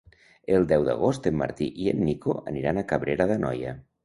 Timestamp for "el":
0.53-0.63